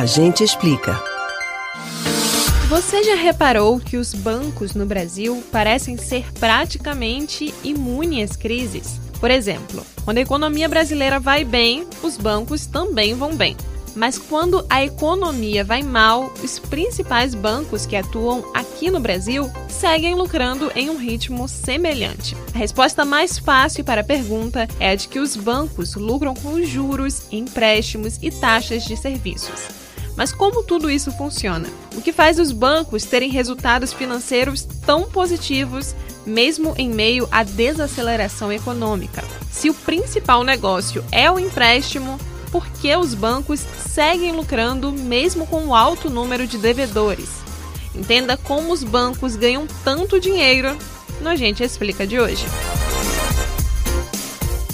[0.00, 0.98] A gente explica.
[2.70, 8.98] Você já reparou que os bancos no Brasil parecem ser praticamente imunes às crises?
[9.20, 13.54] Por exemplo, quando a economia brasileira vai bem, os bancos também vão bem.
[13.94, 20.14] Mas quando a economia vai mal, os principais bancos que atuam aqui no Brasil seguem
[20.14, 22.34] lucrando em um ritmo semelhante.
[22.54, 26.62] A resposta mais fácil para a pergunta é a de que os bancos lucram com
[26.62, 29.89] juros, empréstimos e taxas de serviços.
[30.16, 31.68] Mas como tudo isso funciona?
[31.96, 35.94] O que faz os bancos terem resultados financeiros tão positivos,
[36.26, 39.24] mesmo em meio à desaceleração econômica?
[39.50, 42.18] Se o principal negócio é o empréstimo,
[42.50, 47.28] por que os bancos seguem lucrando mesmo com o alto número de devedores.
[47.94, 50.76] Entenda como os bancos ganham tanto dinheiro
[51.20, 52.46] no Gente Explica de hoje.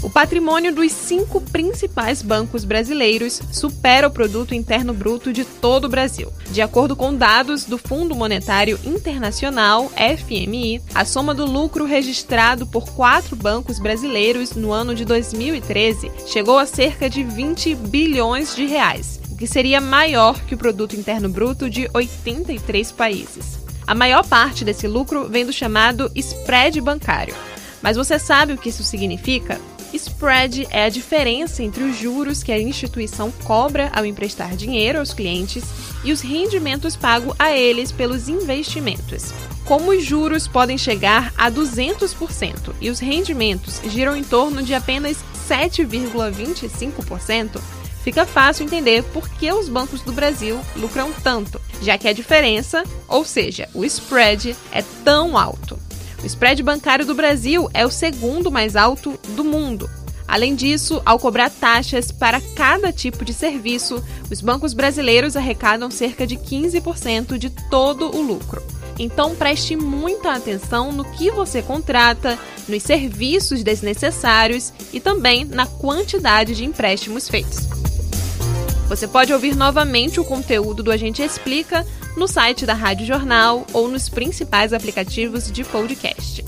[0.06, 5.88] O patrimônio dos cinco principais bancos brasileiros supera o produto interno bruto de todo o
[5.88, 6.32] Brasil.
[6.52, 12.88] De acordo com dados do Fundo Monetário Internacional, FMI, a soma do lucro registrado por
[12.90, 19.20] quatro bancos brasileiros no ano de 2013 chegou a cerca de 20 bilhões de reais,
[19.32, 23.58] o que seria maior que o produto interno bruto de 83 países.
[23.84, 27.34] A maior parte desse lucro vem do chamado spread bancário.
[27.86, 29.60] Mas você sabe o que isso significa?
[29.94, 35.14] Spread é a diferença entre os juros que a instituição cobra ao emprestar dinheiro aos
[35.14, 35.62] clientes
[36.02, 39.32] e os rendimentos pagos a eles pelos investimentos.
[39.64, 45.18] Como os juros podem chegar a 200% e os rendimentos giram em torno de apenas
[45.48, 47.60] 7,25%,
[48.02, 52.82] fica fácil entender por que os bancos do Brasil lucram tanto, já que a diferença,
[53.06, 55.85] ou seja, o spread, é tão alto.
[56.22, 59.88] O spread bancário do Brasil é o segundo mais alto do mundo.
[60.26, 66.26] Além disso, ao cobrar taxas para cada tipo de serviço, os bancos brasileiros arrecadam cerca
[66.26, 68.62] de 15% de todo o lucro.
[68.98, 76.54] Então preste muita atenção no que você contrata, nos serviços desnecessários e também na quantidade
[76.54, 77.85] de empréstimos feitos.
[78.88, 81.84] Você pode ouvir novamente o conteúdo do Agente Explica
[82.16, 86.44] no site da Rádio Jornal ou nos principais aplicativos de podcast: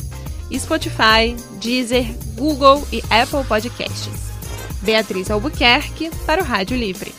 [0.56, 2.06] Spotify, Deezer,
[2.37, 4.28] Google e Apple Podcasts.
[4.82, 7.12] Beatriz Albuquerque para o Rádio Livre.